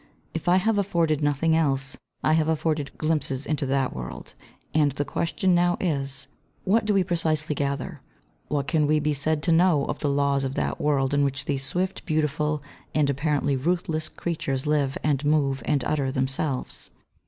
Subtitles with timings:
[0.33, 4.33] If I have afforded nothing else I have afforded glimpses into that world;
[4.73, 6.25] and the question now is,
[6.63, 8.01] What do we precisely gather,
[8.47, 11.45] what can we be said to know of the laws of that world in which
[11.45, 12.63] these swift, beautiful
[12.95, 16.89] and apparently ruthless creatures live and move and utter themselves?